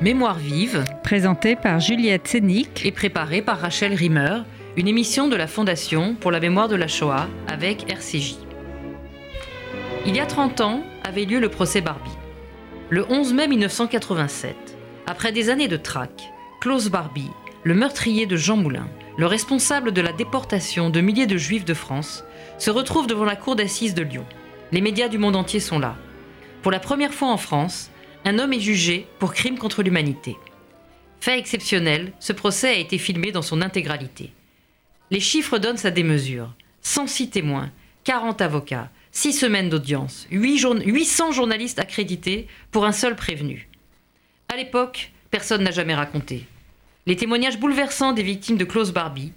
[0.00, 4.44] Mémoire vive, présentée par Juliette Sénic et préparée par Rachel Rimmer,
[4.78, 8.36] une émission de la Fondation pour la mémoire de la Shoah avec RCJ.
[10.06, 12.16] Il y a 30 ans avait lieu le procès Barbie.
[12.88, 14.56] Le 11 mai 1987,
[15.06, 16.30] après des années de traque,
[16.62, 17.30] Klaus Barbie,
[17.62, 21.74] le meurtrier de Jean Moulin, le responsable de la déportation de milliers de juifs de
[21.74, 22.24] France,
[22.56, 24.24] se retrouve devant la cour d'assises de Lyon.
[24.72, 25.94] Les médias du monde entier sont là.
[26.62, 27.90] Pour la première fois en France,
[28.24, 30.36] un homme est jugé pour crime contre l'humanité.
[31.20, 34.32] Fait exceptionnel, ce procès a été filmé dans son intégralité.
[35.10, 36.54] Les chiffres donnent sa démesure.
[36.82, 37.70] 106 témoins,
[38.04, 43.68] 40 avocats, 6 semaines d'audience, 800 journalistes accrédités pour un seul prévenu.
[44.48, 46.46] À l'époque, personne n'a jamais raconté.
[47.06, 49.32] Les témoignages bouleversants des victimes de Klaus Barbie,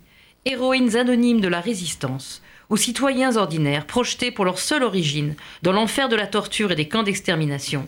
[0.45, 6.07] héroïnes anonymes de la résistance, ou citoyens ordinaires projetés pour leur seule origine dans l'enfer
[6.07, 7.87] de la torture et des camps d'extermination,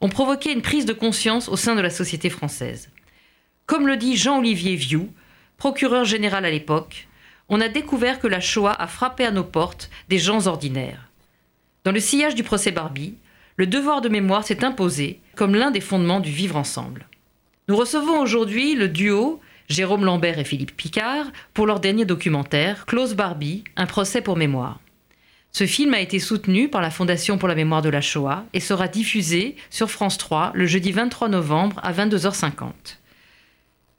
[0.00, 2.90] ont provoqué une prise de conscience au sein de la société française.
[3.66, 5.08] Comme le dit Jean-Olivier Vieux,
[5.56, 7.08] procureur général à l'époque,
[7.48, 11.08] on a découvert que la Shoah a frappé à nos portes des gens ordinaires.
[11.84, 13.14] Dans le sillage du procès Barbie,
[13.56, 17.06] le devoir de mémoire s'est imposé comme l'un des fondements du vivre ensemble.
[17.68, 23.14] Nous recevons aujourd'hui le duo Jérôme Lambert et Philippe Picard pour leur dernier documentaire, Close
[23.14, 24.78] Barbie, un procès pour mémoire.
[25.58, 28.60] Ce film a été soutenu par la Fondation pour la mémoire de la Shoah et
[28.60, 32.72] sera diffusé sur France 3 le jeudi 23 novembre à 22h50.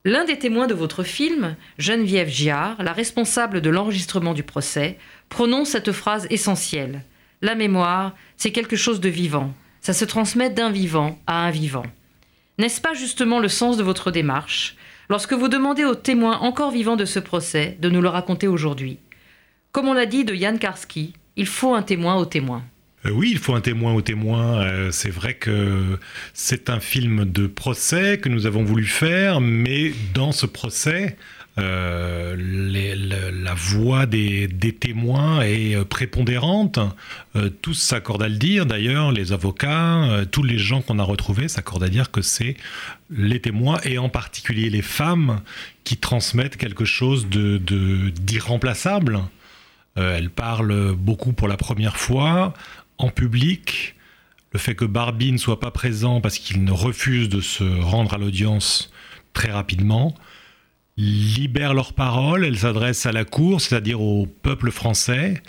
[0.06, 5.00] L'un des témoins de votre film, Geneviève Giard, la responsable de l'enregistrement du procès,
[5.30, 7.02] prononce cette phrase essentielle.
[7.42, 9.52] La mémoire, c'est quelque chose de vivant.
[9.82, 11.88] Ça se transmet d'un vivant à un vivant.
[12.60, 14.76] N'est-ce pas justement le sens de votre démarche?
[15.10, 19.00] Lorsque vous demandez aux témoins encore vivants de ce procès de nous le raconter aujourd'hui
[19.72, 22.64] Comme on l'a dit de Yann Karski, il faut un témoin au témoin.
[23.06, 24.62] Euh, oui, il faut un témoin au témoin.
[24.64, 25.98] Euh, c'est vrai que
[26.34, 31.16] c'est un film de procès que nous avons voulu faire, mais dans ce procès,
[31.60, 34.48] euh, la voix des,
[34.80, 36.80] témoins est prépondérante.
[37.62, 41.84] tous s'accordent à le dire, d'ailleurs, les avocats, tous les gens qu'on a retrouvés s'accordent
[41.84, 42.58] à dire que c'est
[43.10, 45.42] les témoins, et en particulier les femmes,
[45.84, 49.22] qui transmettent quelque chose d'irremplaçable.
[49.98, 52.54] Elle parle beaucoup pour la première fois
[52.98, 53.96] en public.
[54.54, 58.14] Le fait que Barbie ne soit pas présent parce qu'il ne refuse de se rendre
[58.14, 58.92] à l'audience
[59.34, 60.16] très rapidement
[60.98, 62.44] libère leurs paroles.
[62.44, 65.42] Elle s'adresse à la cour, c'est-à-dire au peuple français,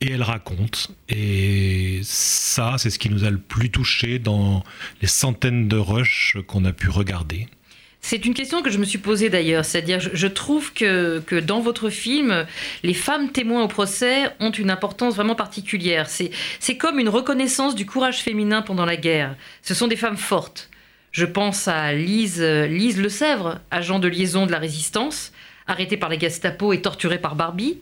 [0.00, 0.90] et elle raconte.
[1.08, 4.64] Et ça, c'est ce qui nous a le plus touché dans
[5.00, 7.48] les centaines de rushs qu'on a pu regarder.
[8.02, 11.60] C'est une question que je me suis posée d'ailleurs, c'est-à-dire je, trouve que, que, dans
[11.60, 12.46] votre film,
[12.82, 16.08] les femmes témoins au procès ont une importance vraiment particulière.
[16.08, 19.36] C'est comme une reconnaissance du courage féminin pendant la guerre.
[19.62, 20.70] Ce sont des femmes fortes.
[21.12, 25.32] Je pense à Lise, Lise Le Sèvre, agent de liaison de la résistance,
[25.66, 27.78] arrêtée par les Gestapo et torturée par Barbie.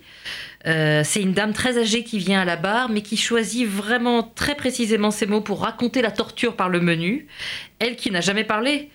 [0.67, 4.23] Euh, c'est une dame très âgée qui vient à la barre, mais qui choisit vraiment
[4.23, 7.27] très précisément ses mots pour raconter la torture par le menu.
[7.79, 8.91] Elle qui n'a jamais parlé,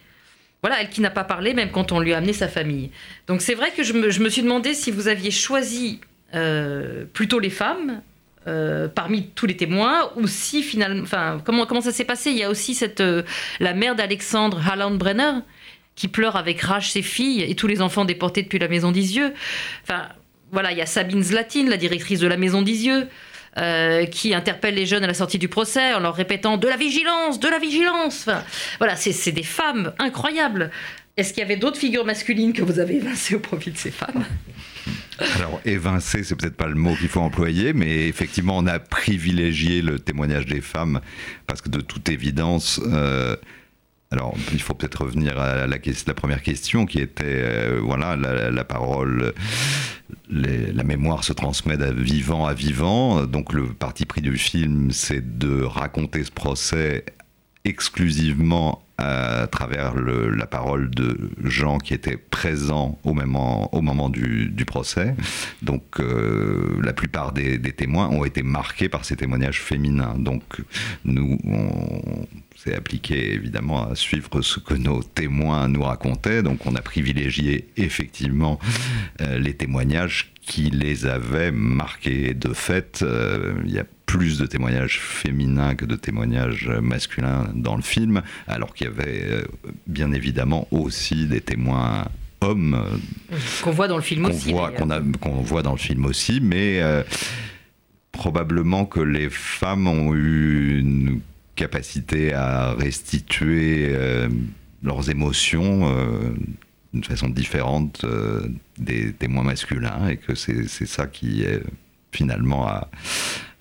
[0.64, 2.90] voilà, elle qui n'a pas parlé, même quand on lui a amené sa famille.
[3.28, 6.00] Donc c'est vrai que je me, suis demandé si vous aviez choisi
[6.34, 8.02] euh, plutôt les femmes
[8.48, 11.06] euh, parmi tous les témoins, ou si finalement,
[11.46, 12.32] comment ça s'est passé?
[12.32, 13.24] Il y a aussi cette, euh,
[13.60, 15.42] la mère d'Alexandre Hallandbrenner
[15.96, 19.34] qui pleure avec rage ses filles et tous les enfants déportés depuis la maison d'Isieux.
[19.84, 20.08] Enfin,
[20.52, 23.08] voilà, il y a Sabine Zlatine, la directrice de la maison d'Isieux.
[23.60, 26.76] Euh, qui interpelle les jeunes à la sortie du procès en leur répétant de la
[26.76, 28.28] vigilance, de la vigilance.
[28.80, 30.72] voilà, c'est des femmes incroyables.
[31.18, 33.92] Est-ce qu'il y avait d'autres figures masculines que vous avez évincées au profit de ces
[33.92, 34.26] femmes?
[35.36, 39.84] Alors, évincer, c'est peut-être pas le mot qu'il faut employer, mais effectivement, on a privilégié
[39.84, 41.00] le témoignage des femmes
[41.46, 43.36] parce que de toute évidence, euh,
[44.14, 49.34] alors, il faut peut-être revenir à la, première question qui était, euh, voilà, la, parole,
[50.30, 53.26] la mémoire se transmet de vivant à vivant.
[53.26, 57.06] Donc, le parti pris du film, c'est de raconter ce procès
[57.66, 65.16] exclusivement à travers la parole de gens qui étaient présents au moment, du, procès.
[65.62, 70.16] Donc euh, la plupart des, témoins ont été marqués par ces témoignages féminins.
[70.18, 70.44] Donc
[71.06, 76.44] nous, on, s'est appliqué évidemment à suivre ce que nos témoins nous racontaient.
[76.44, 78.60] Donc on a privilégié effectivement
[79.22, 82.34] euh, les témoignages qui les avaient marqués.
[82.34, 87.76] De fait, euh, il y a plus de témoignages féminins que de témoignages masculins dans
[87.76, 89.44] le film, alors qu'il y avait euh,
[89.88, 92.06] bien évidemment aussi des témoins
[92.42, 92.80] hommes.
[93.64, 94.54] Qu'on voit dans le film aussi.
[95.20, 96.80] Qu'on voit dans le film aussi, mais
[98.12, 101.20] probablement que les femmes ont eu une
[101.56, 104.30] capacité à restituer euh,
[104.84, 105.92] leurs émotions
[106.94, 108.06] d'une façon différente
[108.78, 111.64] des témoins masculins et que c'est ça qui est
[112.12, 112.90] finalement a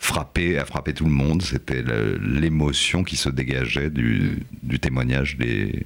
[0.03, 1.43] frappé, a frappé tout le monde.
[1.43, 1.83] C'était
[2.21, 4.45] l'émotion qui se dégageait du,
[4.81, 5.85] témoignage des,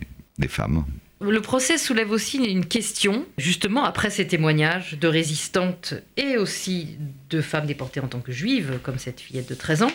[0.48, 0.84] femmes.
[1.20, 6.98] Le procès soulève aussi une question, justement après ces témoignages de résistantes et aussi
[7.30, 9.92] de femmes déportées en tant que juives, comme cette fillette de 13 ans.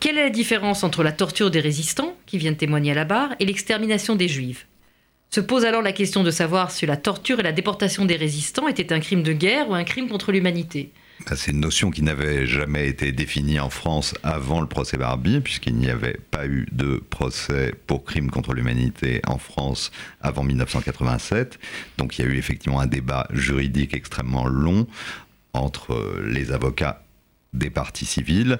[0.00, 3.34] Quelle est la différence entre la torture des résistants, qui viennent témoigner à la barre,
[3.40, 4.66] et l'extermination des juifs
[5.30, 8.68] Se pose alors la question de savoir si la torture et la déportation des résistants
[8.68, 10.92] étaient un crime de guerre ou un crime contre l'humanité.
[11.36, 15.74] C'est une notion qui n'avait jamais été définie en France avant le procès Barbie, puisqu'il
[15.76, 19.90] n'y avait pas eu de procès pour crime contre l'humanité en France
[20.20, 21.58] avant 1987.
[21.98, 24.86] Donc il y a eu effectivement un débat juridique extrêmement long
[25.54, 27.02] entre les avocats
[27.52, 28.58] des partis civils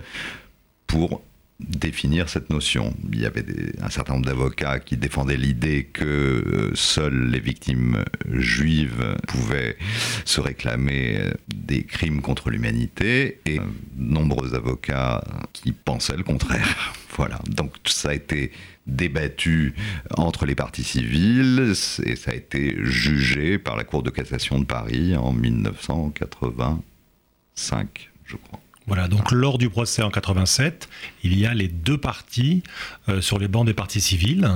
[0.86, 1.22] pour
[1.60, 2.92] définir cette notion.
[3.12, 3.44] Il y avait
[3.80, 9.76] un certain nombre d'avocats qui défendaient l'idée que euh, seules les victimes juives pouvaient
[10.24, 11.20] se réclamer
[11.54, 13.60] des crimes contre l'humanité et
[13.96, 15.22] nombreux avocats
[15.52, 16.94] qui pensaient le contraire.
[17.16, 18.50] Voilà, donc ça a été
[18.88, 19.74] débattu
[20.16, 21.74] entre les parties civiles
[22.04, 28.34] et ça a été jugé par la Cour de cassation de Paris en 1985, je
[28.34, 28.63] crois.
[28.86, 30.88] Voilà, donc lors du procès en 87,
[31.22, 32.62] il y a les deux parties
[33.08, 34.48] euh, sur les bancs des parties civiles,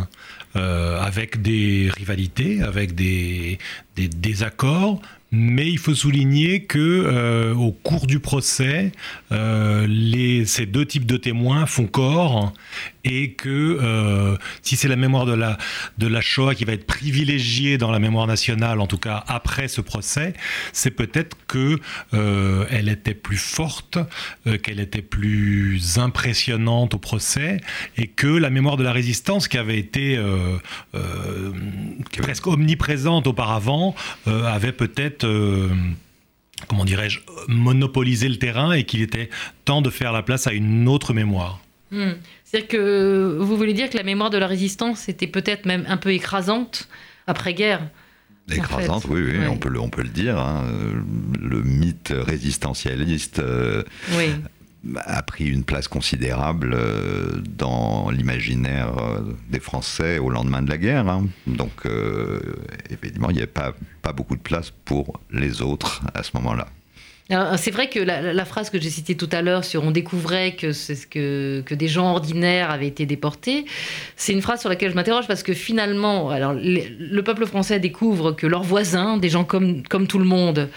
[0.57, 3.59] euh, avec des rivalités, avec des
[3.97, 8.93] désaccords, mais il faut souligner que euh, au cours du procès,
[9.31, 12.53] les, ces deux types de témoins font corps
[13.09, 15.57] et que euh, si c'est la mémoire de la,
[15.97, 19.69] de la Shoah qui va être privilégiée dans la mémoire nationale, en tout cas après
[19.69, 20.35] ce procès,
[20.73, 21.79] c'est peut-être que
[22.13, 23.99] euh, elle était plus forte,
[24.47, 27.61] euh, qu'elle était plus impressionnante au procès,
[27.97, 30.19] et que la mémoire de la résistance qui avait été
[32.19, 33.95] presque omniprésente auparavant
[34.27, 39.31] avait peut-être comment dirais-je, monopolisé le terrain et qu'il était
[39.65, 41.61] temps de faire la place à une autre mémoire.
[41.91, 42.13] Hmm.
[42.45, 45.97] C'est-à-dire que vous voulez dire que la mémoire de la résistance était peut-être même un
[45.97, 46.89] peu écrasante
[47.27, 47.89] après-guerre
[48.51, 50.39] Écrasante, oui, oui on, peut le, on peut le dire.
[50.39, 50.65] Hein.
[51.39, 53.83] Le mythe résistentialiste euh,
[54.97, 59.21] a pris une place considérable euh, dans l'imaginaire euh,
[59.51, 61.09] des Français au lendemain de la guerre.
[61.09, 61.27] Hein.
[61.47, 61.87] Donc,
[62.91, 63.75] évidemment, il n'y avait pas,
[64.13, 66.67] beaucoup de place pour les autres à ce moment-là.
[67.59, 71.75] C'est vrai que la, phrase que j'ai citée tout à l'heure sur on découvrait que,
[71.75, 73.67] des gens ordinaires avaient été déportés,
[74.17, 78.47] c'est une phrase sur laquelle je m'interroge parce que finalement, le peuple français découvre que
[78.47, 80.71] leurs voisins, des gens comme, tout le monde,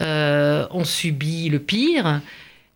[0.00, 2.20] euh, ont subi le pire.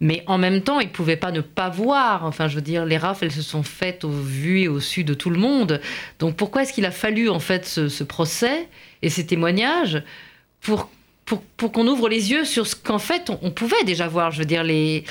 [0.00, 2.24] Mais en même temps, ils ne pouvaient pas ne pas voir.
[2.24, 5.02] Enfin, je veux dire, les rafles, elles se sont faites au vu et au su
[5.04, 5.80] de tout le monde.
[6.18, 8.68] Donc pourquoi est-ce qu'il a fallu, en fait, ce, procès
[9.02, 10.02] et ces témoignages
[10.60, 10.88] pour
[11.58, 14.30] pour, qu'on ouvre les yeux sur ce qu'en fait on, pouvait déjà voir?
[14.30, 15.04] Je veux dire, les,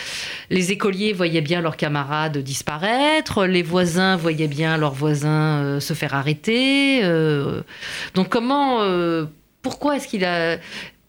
[0.49, 5.93] les écoliers voyaient bien leurs camarades disparaître, les voisins voyaient bien leurs voisins euh, se
[5.93, 7.01] faire arrêter.
[7.03, 7.61] Euh.
[8.15, 9.25] donc comment, euh,
[9.61, 10.57] pourquoi est-ce qu'il a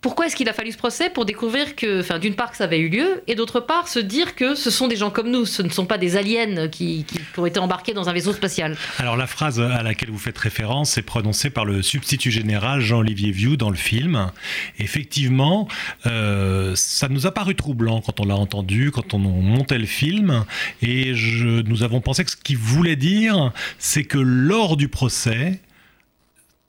[0.00, 2.64] pourquoi est-ce qu'il a fallu ce procès Pour découvrir que, enfin, d'une part que ça
[2.64, 5.44] avait eu lieu, et d'autre part se dire que ce sont des gens comme nous,
[5.44, 7.04] ce ne sont pas des aliens qui,
[7.36, 8.76] ont été embarqués dans un vaisseau spatial.
[8.98, 13.32] Alors la phrase à laquelle vous faites référence est prononcée par le substitut général Jean-Olivier
[13.32, 14.30] Vieux dans le film.
[14.78, 15.66] Effectivement,
[16.06, 20.44] euh, ça nous a paru troublant quand on l'a entendu, quand on montait le film,
[20.80, 21.12] et
[21.66, 25.60] nous avons pensé que ce qu'il voulait dire, c'est que lors du procès,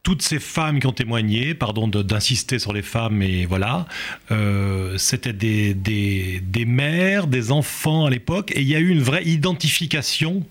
[0.03, 3.85] toutes ces femmes qui ont témoigné, pardon d'insister sur les femmes, mais voilà,
[4.31, 8.89] euh, c'était des, des, des, mères, des enfants à l'époque, et il y a eu
[8.89, 10.43] une vraie identification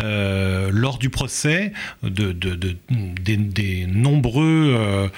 [0.00, 5.08] lors du procès de, nombreux euh,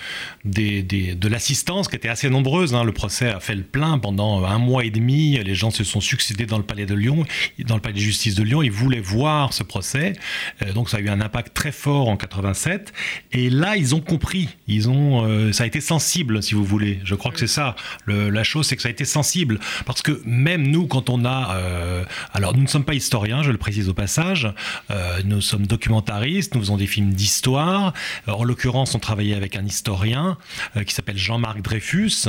[0.44, 2.74] de l'assistance qui était assez nombreuse.
[2.74, 2.84] Hein.
[2.84, 5.38] Le procès a fait le plein pendant un mois et demi.
[5.42, 7.24] Les gens se sont succédés dans le palais de Lyon,
[7.66, 8.62] dans le palais de justice de Lyon.
[8.62, 10.14] Ils voulaient voir ce procès.
[10.62, 12.92] Euh, donc ça a eu un impact très fort en 87.
[13.32, 14.48] Et là, ils ont compris.
[14.66, 17.00] Ils ont, ça a été sensible, si vous voulez.
[17.04, 17.76] Je crois que c'est ça.
[18.06, 19.58] la chose, c'est que ça a été sensible.
[19.86, 22.04] Parce que même nous, quand on a...
[22.32, 24.48] alors, nous ne sommes pas historiens, je le précise au passage.
[24.90, 27.92] Euh, nous sommes documentaristes, nous faisons des films d'histoire.
[28.28, 30.36] Euh, en l'occurrence, on travaillait avec un historien
[30.76, 32.28] euh, qui s'appelle Jean-Marc Dreyfus,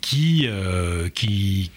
[0.00, 0.48] qui,
[1.14, 1.70] qui,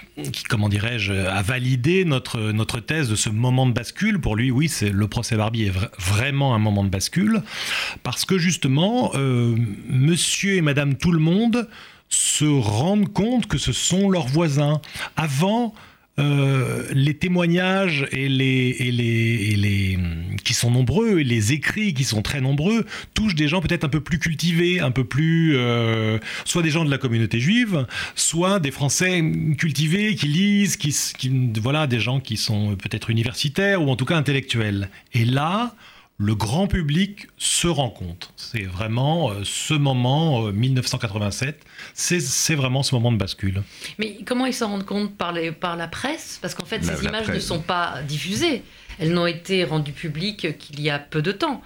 [0.48, 4.20] comment dirais-je, a validé notre, notre thèse de ce moment de bascule.
[4.20, 7.42] Pour lui, oui, c'est le procès Barbie est vraiment un moment de bascule,
[8.04, 9.12] parce que justement,
[9.90, 11.68] monsieur et madame tout le monde
[12.10, 14.82] se rendent compte que ce sont leurs voisins.
[15.16, 15.74] Avant,
[16.20, 20.00] euh, les témoignages et les, et les, et les,
[20.44, 23.90] qui sont nombreux, et les écrits qui sont très nombreux, touchent des gens peut-être un
[23.90, 27.86] peu plus cultivés, un peu plus, euh, soit des gens de la communauté juive,
[28.16, 29.24] soit des Français
[29.58, 34.06] cultivés qui lisent, qui, qui voilà, des gens qui sont peut-être universitaires ou en tout
[34.06, 34.90] cas intellectuels.
[35.14, 35.74] Et là,
[36.20, 38.34] le grand public se rend compte.
[38.36, 43.64] C'est vraiment euh, ce moment, 1987, euh, c'est vraiment ce moment de bascule.
[43.98, 46.38] Mais comment ils s'en rendent compte par, les, par la presse?
[46.42, 48.64] Parce qu'en fait, ces images ne sont pas diffusées.
[49.00, 51.64] Elles n'ont été rendues publiques qu'il y a peu de temps.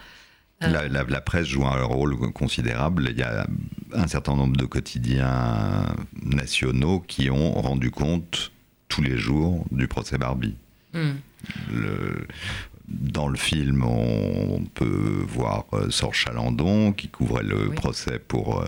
[0.64, 3.08] Euh, la, la, presse joue un rôle considérable.
[3.10, 3.48] Il y a
[3.94, 5.88] un certain nombre de quotidiens
[6.22, 8.52] nationaux qui ont rendu compte
[8.88, 10.56] tous les jours du procès Barbie.
[10.94, 11.14] Hmm.
[11.74, 12.28] Le,
[12.88, 18.68] dans le film, on peut voir euh, Sorge Chalandon qui couvrait le procès pour euh,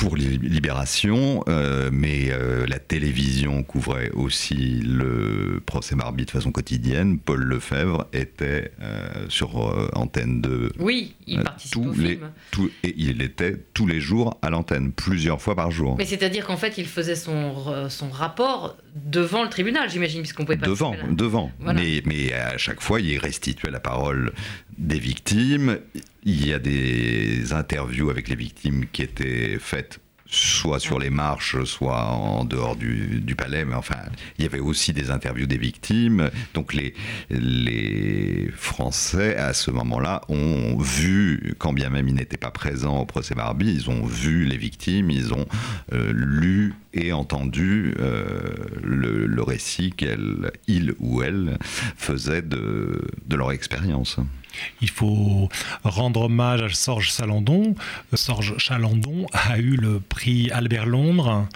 [0.00, 7.18] pour Libération, euh, mais euh, la télévision couvrait aussi le procès Barbie de façon quotidienne.
[7.18, 9.56] Paul Lefebvre était euh, sur
[9.94, 10.72] Antenne 2.
[10.78, 12.30] Oui, il participait au les, film.
[12.82, 15.96] et il était tous les jours à l'antenne, plusieurs fois par jour.
[15.98, 20.58] Mais c'est-à-dire qu'en fait, il faisait son, son rapport devant le tribunal, j'imagine, puisqu'on pouvait
[20.58, 20.66] pas...
[20.66, 21.52] Devant, devant.
[21.60, 24.32] Mais, mais à chaque fois, il restituait la parole
[24.78, 25.78] des victimes.
[26.24, 31.62] Il y a des interviews avec les victimes qui étaient faites soit sur les marches,
[31.64, 33.96] soit en dehors du, palais, mais enfin,
[34.38, 36.30] il y avait aussi des interviews des victimes.
[36.54, 36.94] Donc les,
[37.30, 43.06] les Français, à ce moment-là, ont vu, quand bien même ils n'étaient pas présents au
[43.06, 45.46] procès Barbie, ils ont vu les victimes, ils ont
[45.92, 51.58] euh, lu et entendu euh, le, récit qu'ils ou elles
[51.96, 54.18] faisaient de, de leur expérience.
[54.80, 55.48] Il faut
[55.84, 57.74] rendre hommage à Sorge Salandon.
[58.14, 61.46] Sorge Chalandon a eu le prix Albert Londres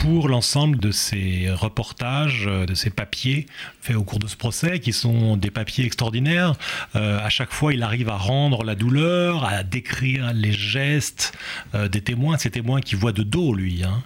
[0.00, 3.46] pour l'ensemble de ces reportages, euh, de ces papiers
[3.82, 6.54] faits au cours de ce procès, qui sont des papiers extraordinaires.
[6.96, 11.32] Euh, à chaque fois, il arrive à rendre la douleur, à décrire les gestes
[11.74, 13.82] euh, des témoins, ces témoins qui voient de dos, lui.
[13.84, 14.02] Hein.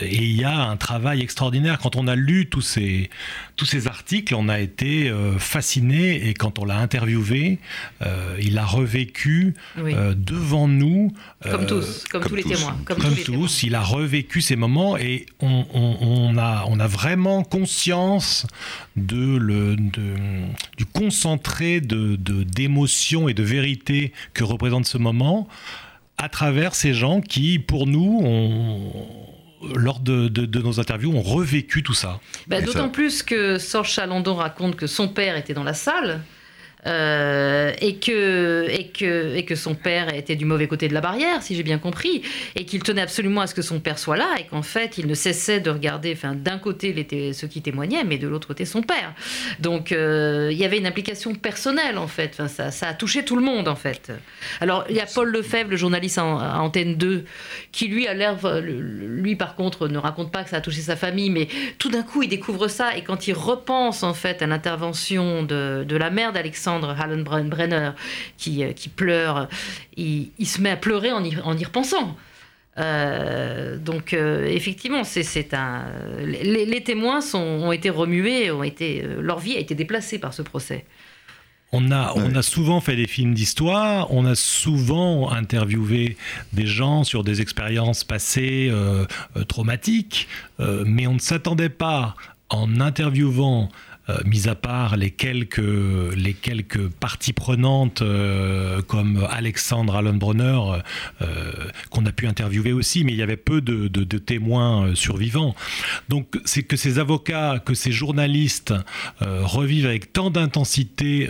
[0.00, 1.78] et il y a un travail extraordinaire.
[1.78, 3.10] Quand on a lu tous ces,
[3.56, 7.58] tous ces articles, on a été fasciné et quand on l'a interviewé,
[8.40, 11.12] il a revécu devant nous.
[11.42, 12.76] Comme tous, comme, tous les témoins.
[12.84, 18.46] Comme, tous, il a revécu ces moments et on, a, on a vraiment conscience
[18.96, 25.48] de le, du concentré de, d'émotion et de vérité que représente ce moment
[26.18, 28.92] à travers ces gens qui, pour nous, ont
[29.74, 30.28] lors de,
[30.60, 32.20] nos interviews, ont revécu tout ça.
[32.46, 36.20] Bah, d'autant plus que Sorge Chalandon raconte que son père était dans la salle.
[36.84, 41.00] Euh, et, que, et, que, et que son père était du mauvais côté de la
[41.00, 42.22] barrière, si j'ai bien compris,
[42.56, 45.06] et qu'il tenait absolument à ce que son père soit là, et qu'en fait, il
[45.06, 48.82] ne cessait de regarder, d'un côté les ceux qui témoignaient, mais de l'autre côté son
[48.82, 49.14] père.
[49.60, 52.42] Donc, euh, il y avait une implication personnelle, en fait.
[52.48, 54.10] Ça, a touché tout le monde, en fait.
[54.60, 57.24] Alors, il y a Paul Lefebvre, le journaliste à Antenne 2,
[57.70, 60.96] qui lui a l'air, lui par contre, ne raconte pas que ça a touché sa
[60.96, 61.46] famille, mais
[61.78, 65.96] tout d'un coup, il découvre ça, et quand il repense, en fait, à l'intervention de
[65.96, 67.90] la mère d'Alexandre, Alexandre Hallenbrenner,
[68.36, 69.48] qui, euh, qui pleure,
[69.96, 72.16] il, se met à pleurer en y, en y repensant.
[72.78, 75.84] Euh, donc euh, effectivement, c'est un.
[76.24, 80.42] Les, témoins sont, ont été remués, ont été, leur vie a été déplacée par ce
[80.42, 80.86] procès.
[81.74, 86.18] On a, on a souvent fait des films d'histoire, on a souvent interviewé
[86.52, 88.70] des gens sur des expériences passées
[89.48, 92.14] traumatiques, mais on ne s'attendait pas
[92.50, 93.70] en interviewant
[94.08, 95.62] euh, mis à part les quelques,
[96.16, 100.58] les quelques parties prenantes euh, comme Alexandre Allenbrunner,
[101.20, 101.52] euh,
[101.90, 105.54] qu'on a pu interviewer aussi, mais il y avait peu de, témoins survivants.
[106.08, 108.74] Donc c'est que ces avocats, que ces journalistes
[109.20, 111.28] revivent avec tant d'intensité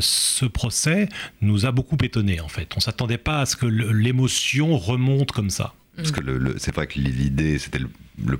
[0.00, 1.08] ce procès
[1.40, 2.72] nous a beaucoup étonné en fait.
[2.76, 5.74] On s'attendait pas à ce que l'émotion remonte comme ça.
[5.96, 6.20] Parce que
[6.58, 7.88] c'est vrai que l'idée, c'était le,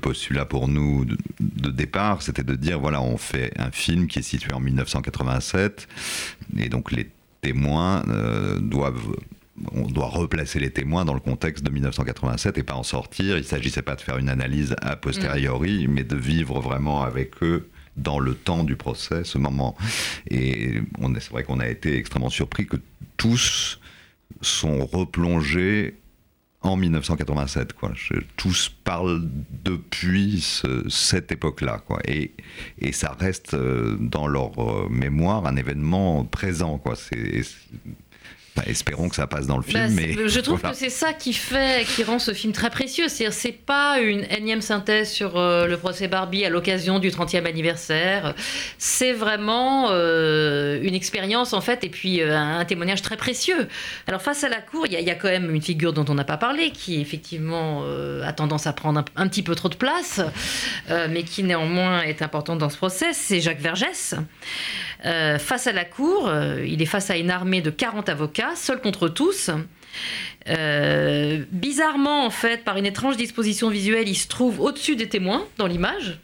[0.01, 1.05] postulat pour nous
[1.39, 5.87] de, départ, c'était de dire voilà, on fait un film qui est situé en 1987,
[6.57, 7.09] et donc les
[7.41, 9.15] témoins euh, doivent
[9.71, 13.37] on doit replacer les témoins dans le contexte de 1987 et pas en sortir.
[13.37, 15.91] Il ne s'agissait pas de faire une analyse a posteriori, mm.
[15.91, 19.77] mais de vivre vraiment avec eux dans le temps du procès, ce moment.
[20.29, 20.81] Et
[21.19, 22.77] c'est vrai qu'on a été extrêmement surpris que
[23.15, 23.79] tous
[24.41, 25.95] sont replongés
[26.65, 27.73] en 1987.
[27.73, 27.91] Quoi.
[28.35, 29.27] tous parlent
[29.63, 31.81] depuis cette époque-là.
[31.85, 31.99] Quoi.
[32.07, 32.31] Et,
[32.79, 36.77] et ça reste euh, dans leur euh, mémoire un événement présent.
[36.77, 36.95] Quoi.
[36.95, 37.41] C'est,
[38.65, 39.79] Espérons que ça passe dans le film.
[39.87, 40.73] Bah, mais je trouve voilà.
[40.73, 43.09] que c'est ça qui fait, qui rend ce film très précieux.
[43.09, 47.45] C'est-à-dire, c'est pas une énième synthèse sur euh, le procès Barbie à l'occasion du 30e
[47.45, 48.33] anniversaire.
[48.77, 53.67] C'est vraiment euh, une expérience en fait, et puis euh, un, un témoignage très précieux.
[54.07, 55.91] Alors face à la cour, il y, a- il y a quand même une figure
[55.93, 57.83] dont on n'a pas parlé, qui effectivement
[58.23, 60.21] a tendance à prendre un, un petit peu trop de place,
[60.89, 63.13] mais qui néanmoins est importante dans ce procès.
[63.13, 64.15] C'est Jacques Vergès.
[65.05, 68.55] Euh, face à la cour, euh, il est face à une armée de 40 avocats,
[68.55, 69.49] seul contre tous.
[70.49, 75.45] Euh, bizarrement, en fait, par une étrange disposition visuelle, il se trouve au-dessus des témoins
[75.57, 76.19] dans l'image.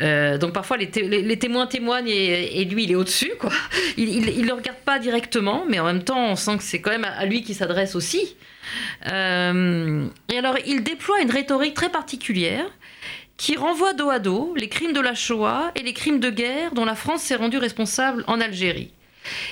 [0.00, 3.50] Donc parfois les, té- les- les témoins témoignent et, lui il est au-dessus quoi.
[3.96, 6.92] Il ne le regarde pas directement, mais en même temps on sent que c'est quand
[6.92, 8.36] même à, lui qu'il s'adresse aussi.
[9.04, 9.08] Et
[10.38, 12.64] alors il déploie une rhétorique très particulière
[13.38, 16.74] qui renvoie dos à dos les crimes de la Shoah et les crimes de guerre
[16.74, 18.92] dont la France s'est rendue responsable en Algérie.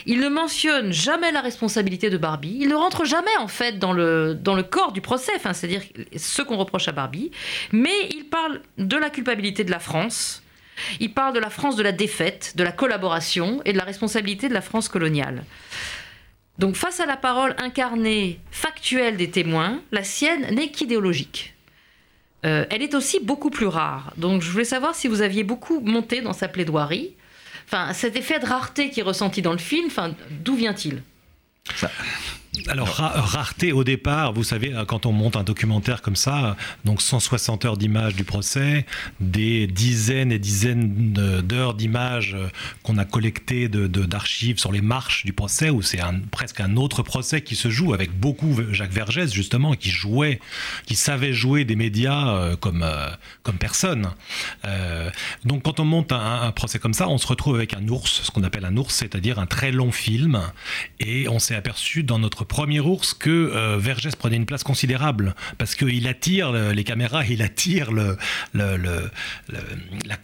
[0.07, 2.59] Il ne mentionne jamais la responsabilité de Barbie.
[2.61, 4.39] Il ne rentre jamais en fait dans le,
[4.69, 5.83] corps du procès, c'est-à-dire
[6.17, 7.31] ce qu'on reproche à Barbie.
[7.73, 10.43] Mais il parle de la culpabilité de la France.
[11.01, 14.49] Il parle de la France de la défaite, de la collaboration et de la responsabilité
[14.49, 15.45] de la France coloniale.
[16.59, 21.56] Donc face à la parole incarnée, factuelle des témoins, la sienne n'est qu'idéologique.
[22.47, 24.13] Euh, elle est aussi beaucoup plus rare.
[24.17, 27.15] Donc je voulais savoir si vous aviez beaucoup monté dans sa plaidoirie.
[27.67, 31.03] Enfin, cet effet de rareté qui est ressenti dans le film, enfin, d'où vient-il?
[32.69, 36.57] Alors, ra- rareté au départ, vous savez, euh, quand on monte un documentaire comme ça,
[36.85, 38.87] donc 160 heures d'images du procès,
[39.21, 42.49] des dizaines et dizaines de- d'heures d'images euh,
[42.83, 46.77] qu'on a collectées de- de- d'archives sur les marches du procès, où c'est presque un
[46.77, 50.41] autre procès qui se joue avec beaucoup Jacques Vergès, justement, qui jouait,
[50.87, 53.09] qui savait jouer des médias euh, comme, euh,
[53.43, 54.09] comme personne.
[54.65, 55.11] Euh,
[55.45, 58.31] donc, quand on monte un procès comme ça, on se retrouve avec un ours, ce
[58.31, 60.41] qu'on appelle un ours, c'est-à-dire un très long film,
[61.01, 65.35] et on s'est aperçu dans notre premier ours que euh, Vergès prenait une place considérable
[65.59, 68.17] parce qu'il attire le- les caméras, il attire le,
[68.55, 69.11] le-
[70.07, 70.17] la,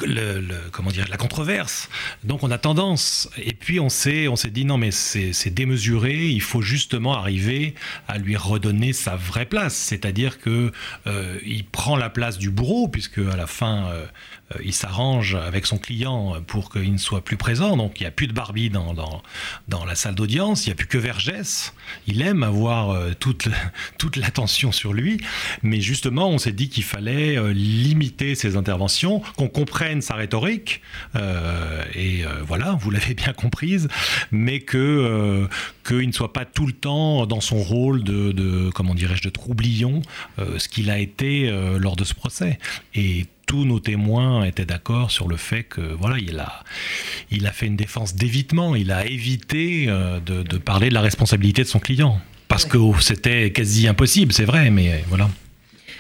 [0.70, 1.88] comment dire, la controverse.
[2.24, 6.40] Donc on a tendance, et puis on s'est on dit non mais c'est démesuré, il
[6.42, 7.74] faut justement arriver
[8.08, 10.72] à lui redonner sa vraie place, c'est-à-dire que
[11.06, 14.04] euh, il prend la place du bourreau puisque à la fin euh,
[14.64, 17.76] il s'arrange avec son client pour qu'il ne soit plus présent.
[17.76, 20.76] Donc il n'y a plus de Barbie dans, dans, la salle d'audience, il n'y a
[20.76, 21.74] plus que Vergès.
[22.06, 23.48] Il aime avoir euh, toute,
[23.98, 25.20] toute l'attention sur lui.
[25.62, 30.82] Mais justement, on s'est dit qu'il fallait euh, limiter ses interventions, qu'on comprenne sa rhétorique.
[31.16, 33.88] euh, et euh, voilà, vous l'avez bien comprise.
[34.30, 35.46] Mais que euh,
[35.86, 39.30] qu'il ne soit pas tout le temps dans son rôle de, de comment dirais-je, de
[39.30, 40.02] troublion,
[40.38, 42.58] euh, ce qu'il a été euh, lors de ce procès.
[42.94, 46.64] Et tous nos témoins étaient d'accord sur le fait que voilà, il a,
[47.30, 51.02] il a fait une défense d'évitement, il a évité euh, de, de parler de la
[51.02, 52.18] responsabilité de son client.
[52.48, 55.28] Parce que c'était quasi impossible, c'est vrai, mais euh, voilà.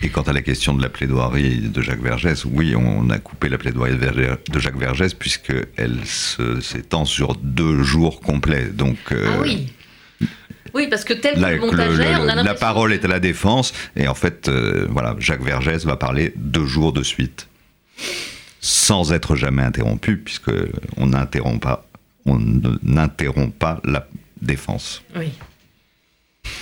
[0.00, 3.50] Et quant à la question de la plaidoirie de Jacques Vergès, oui, on a coupé
[3.50, 8.70] la plaidoirie de Jacques Vergès puisqu'elle s'étend sur deux jours complets.
[8.70, 9.66] Donc, euh, Ah oui
[10.74, 12.92] Oui, parce que tel que là, le le- montage est, le- on a la parole
[12.92, 16.92] est à la défense et en fait, euh, voilà, Jacques Vergès va parler deux jours
[16.92, 17.48] de suite
[18.60, 20.50] sans être jamais interrompu puisque
[20.96, 21.86] on n'interrompt pas,
[22.26, 22.38] on
[22.82, 24.06] n'interrompt pas la
[24.40, 25.02] défense.
[25.16, 25.30] Oui.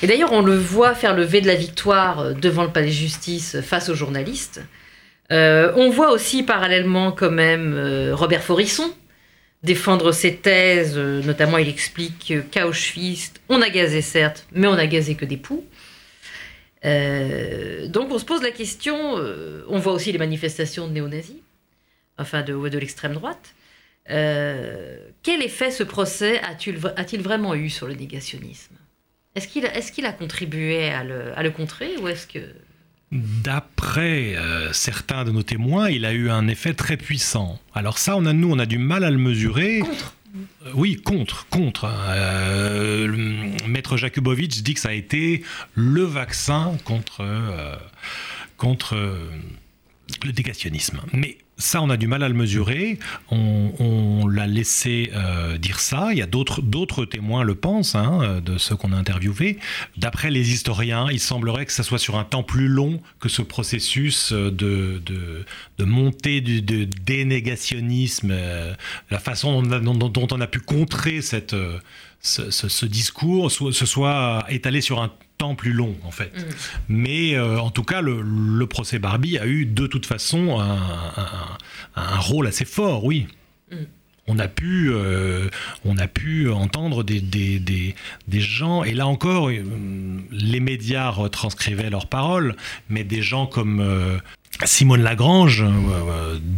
[0.03, 2.87] Et d'ailleurs, on le voit faire le V de la victoire euh, devant le palais
[2.89, 4.63] de justice euh, face aux journalistes.
[5.33, 8.93] Euh, on voit aussi parallèlement quand même euh, Robert Forisson
[9.63, 10.97] défendre ses thèses.
[10.97, 15.15] euh, notamment, il explique que qu'à Auschwitz, on a gazé certes, mais on a gazé
[15.15, 15.65] que des poux.
[16.85, 21.37] Euh, donc on se pose la question, euh, on voit aussi les manifestations de néo-nazis,
[22.17, 23.55] enfin de, de l'extrême droite.
[24.07, 28.75] Quel effet ce procès a-t-il vraiment eu sur le négationnisme?
[29.37, 32.41] Est-ce qu'il a, est qu'il a contribué à le, à le contrer ou est-ce que...
[33.13, 37.59] D'après euh, certains de nos témoins, il a eu un effet très puissant.
[37.75, 39.81] Alors ça, on a, nous, on a du mal à le mesurer.
[39.81, 40.15] Contre
[40.65, 41.89] Euh, Oui, contre, contre.
[41.91, 45.43] Euh, le Maître Jakubowicz dit que ça a été
[45.75, 47.75] le vaccin contre, euh,
[48.57, 49.29] contre euh,
[50.25, 51.01] le négationnisme.
[51.13, 52.99] Mais ça, on a du mal à le mesurer.
[53.31, 56.09] On, l'a laissé euh, dire ça.
[56.13, 59.59] Il y a d'autres témoins le pensent, hein, de ceux qu'on a interviewés.
[59.97, 63.43] D'après les historiens, il semblerait que ça soit sur un temps plus long que ce
[63.43, 65.45] processus euh, de,
[65.85, 68.75] montée du de dénégationnisme, euh,
[69.11, 71.79] la façon dont, on a pu contrer cette, euh,
[72.21, 76.33] ce, ce- ce discours, se soit étalé sur un temps plus long, en fait.
[76.37, 76.43] Mm.
[76.89, 80.77] Mais euh, en tout cas, le, le procès Barbie a eu de toute façon un,
[80.77, 81.57] un-
[81.97, 83.27] un rôle assez fort, oui.
[83.73, 83.77] Mm.
[84.27, 84.93] on a pu,
[85.85, 87.95] on a pu entendre des, des, des,
[88.29, 89.51] des, gens, et là encore,
[90.31, 92.55] les médias retranscrivaient leurs paroles,
[92.89, 93.83] mais des gens comme
[94.65, 95.65] Simone Lagrange,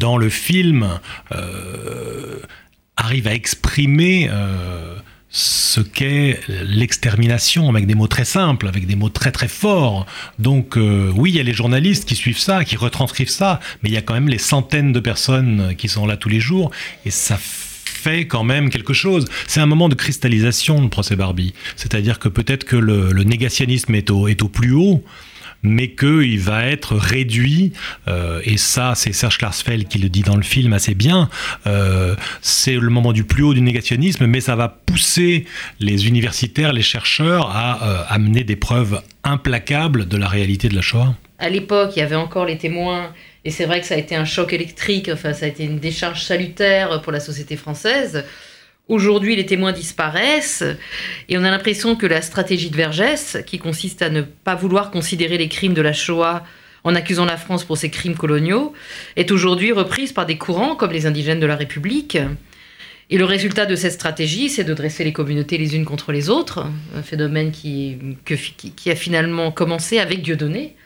[0.01, 0.99] dans le film,
[2.97, 4.29] arrive à exprimer
[5.33, 10.07] ce qu'est l'extermination avec des mots très simples, avec des mots très très forts.
[10.39, 13.89] Donc euh, oui, il y a les journalistes qui suivent ça, qui retranscrivent ça, mais
[13.89, 16.71] il y a quand même les centaines de personnes qui sont là tous les jours
[17.07, 19.27] et ça fait quand même quelque chose.
[19.47, 21.55] C'est un moment de cristallisation, le procès Barbie.
[21.77, 25.03] C'est-à-dire que peut-être que le, négationnisme est au, est au plus haut,
[25.63, 27.73] mais qu'il va être réduit,
[28.09, 31.29] euh, et ça c'est Serge Klarsfeld qui le dit dans le film assez bien,
[31.67, 35.45] euh, c'est le moment du plus haut du négationnisme, mais ça va pousser
[35.81, 40.83] les universitaires, les chercheurs à euh, amener des preuves implacables de la réalité de la
[40.83, 41.15] Shoah.
[41.39, 43.13] À l'époque, il y avait encore les témoins,
[43.45, 45.79] et c'est vrai que ça a été un choc électrique, enfin ça a été une
[45.79, 48.25] décharge salutaire pour la société française.
[48.93, 50.63] Aujourd'hui, les témoins disparaissent
[51.31, 54.91] et on a l'impression que la stratégie de Vergès, qui consiste à ne pas vouloir
[54.91, 56.45] considérer les crimes de la Shoah
[56.85, 58.75] en accusant la France pour ses crimes coloniaux,
[59.17, 62.19] est aujourd'hui reprise par des courants comme les indigènes de la République.
[63.09, 66.29] Et le résultat de cette stratégie, c'est de dresser les communautés les unes contre les
[66.29, 67.97] autres, un phénomène qui,
[68.77, 70.77] qui a finalement commencé avec Dieudonné,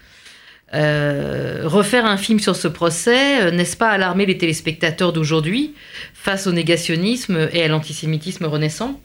[0.74, 5.74] euh, refaire un film sur ce procès, euh, n'est-ce pas alarmer les téléspectateurs d'aujourd'hui
[6.12, 9.00] face au négationnisme et à l'antisémitisme renaissant?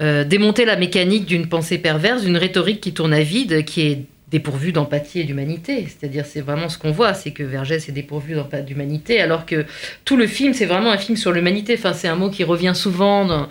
[0.00, 4.04] Euh, Démonter la mécanique d'une pensée perverse, d'une rhétorique qui tourne à vide, qui est
[4.30, 5.86] dépourvue d'empathie et d'humanité.
[5.86, 9.66] C'est-à-dire, c'est vraiment ce qu'on voit, c'est que Vergès est dépourvu d'humanité, alors que
[10.04, 11.74] tout le film, c'est vraiment un film sur l'humanité.
[11.76, 13.48] Enfin, c'est un mot qui revient souvent dans,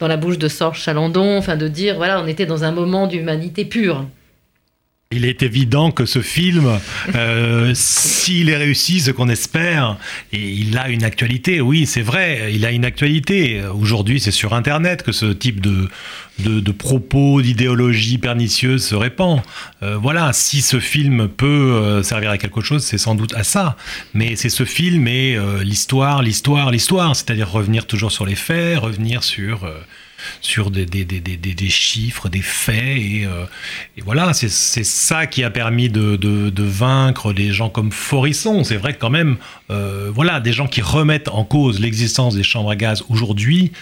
[0.00, 3.66] la bouche de Sorge Chalandon, enfin, de dire, voilà, on était dans un moment d'humanité
[3.66, 4.06] pure.
[5.14, 6.80] Il est évident que ce film,
[7.14, 9.96] euh, s'il est réussi, ce qu'on espère,
[10.32, 13.62] il a une actualité, oui, c'est vrai, il a une actualité.
[13.72, 15.88] Aujourd'hui, c'est sur Internet que ce type de,
[16.40, 19.40] de, propos, d'idéologie pernicieuse se répand.
[19.84, 23.44] Euh, voilà, si ce film peut euh, servir à quelque chose, c'est sans doute à
[23.44, 23.76] ça.
[24.14, 29.22] Mais c'est ce film et l'histoire, l'histoire, l'histoire, c'est-à-dire revenir toujours sur les faits, revenir
[29.22, 29.70] sur
[30.40, 32.98] sur des, des, des, des, chiffres, des faits.
[32.98, 33.44] Et, euh,
[34.04, 38.64] voilà, c'est ça qui a permis de, de, vaincre des gens comme Forisson.
[38.64, 39.36] C'est vrai que quand même,
[39.70, 43.72] euh, voilà, des gens qui remettent en cause l'existence des chambres à gaz aujourd'hui,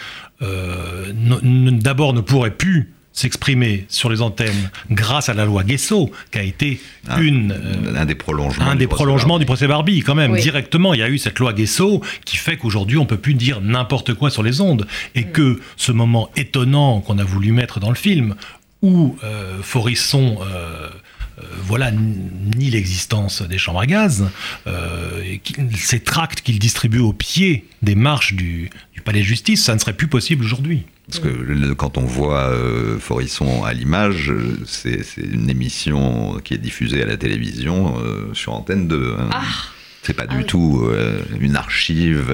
[0.43, 6.39] euh, d'abord ne pourraient plus s'exprimer sur les antennes grâce à la loi Guesso, qui
[6.39, 10.15] a été un, une, euh, un des prolongements, un des prolongements du procès Barbie, quand
[10.15, 10.37] même.
[10.37, 13.61] Directement, il y a eu cette loi Guesso qui fait qu'aujourd'hui, on peut plus dire
[13.61, 14.87] n'importe quoi sur les ondes.
[15.15, 15.33] Et mm.
[15.33, 18.35] que ce moment étonnant qu'on a voulu mettre dans le film,
[18.81, 20.39] où euh, Forisson...
[20.43, 20.89] Euh,
[21.65, 24.29] voilà ni l'existence des chambres à gaz,
[25.75, 29.81] ces tracts qu'il distribue au pied des marches du, du palais de justice, ça ne
[29.81, 30.85] serait plus possible aujourd'hui.
[31.07, 34.33] Parce que quand on voit euh, Forisson à l'image,
[34.67, 39.17] c'est une émission qui est diffusée à la télévision euh, sur Antenne 2.
[39.19, 39.29] Hein.
[39.33, 39.43] Ah.
[40.03, 42.33] C'est pas ah du tout euh, une archive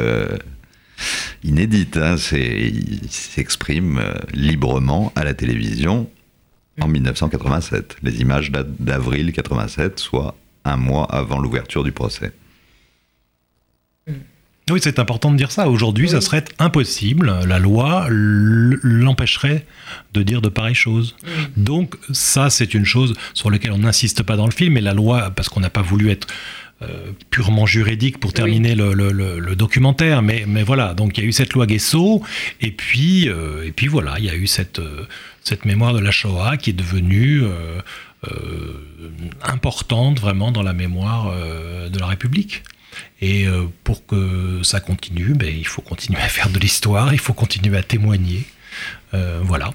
[1.45, 1.97] inédite.
[1.97, 2.17] Hein.
[2.33, 4.03] Il s'exprime
[4.33, 6.09] librement à la télévision
[6.81, 7.97] en 1987.
[8.03, 8.07] Mm.
[8.07, 12.33] Les images datent d'avril 87, soit un mois avant l'ouverture du procès.
[14.71, 15.69] Oui, c'est important de dire ça.
[15.69, 17.33] Aujourd'hui, ça serait impossible.
[17.47, 19.67] La loi l'empêcherait
[20.15, 21.17] de dire de pareilles choses.
[21.57, 24.77] Donc, ça, c'est une chose sur laquelle on n'insiste pas dans le film.
[24.77, 26.27] Et la loi, parce qu'on n'a pas voulu être
[26.81, 30.23] euh, purement juridique pour terminer le, documentaire.
[30.23, 32.23] Mais, mais, voilà, donc il y a eu cette loi Guesso.
[32.61, 35.05] Et puis, euh, et puis voilà, il y a eu cette, euh,
[35.43, 37.43] cette mémoire de la Shoah qui est devenue.
[39.43, 41.33] importante vraiment dans la mémoire
[41.89, 42.63] de la République.
[43.21, 47.19] Et euh, pour que ça continue, ben, il faut continuer à faire de l'histoire, il
[47.19, 48.45] faut continuer à témoigner.
[49.15, 49.73] Euh, voilà.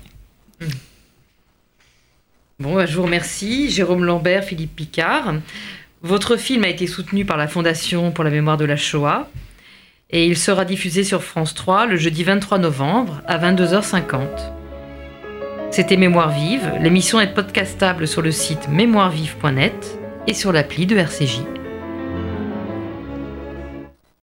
[2.59, 3.69] Bon, ben, je vous remercie.
[3.69, 5.36] Jérôme Lambert, Philippe Picard.
[6.01, 9.29] Votre film a été soutenu par la Fondation pour la mémoire de la Shoah
[10.09, 14.27] et il sera diffusé sur France 3 le jeudi 23 novembre à 22h50.
[15.71, 16.71] C'était Mémoire vive.
[16.79, 21.62] L'émission est podcastable sur le site mémoirevive.net et sur l'appli de RCJ.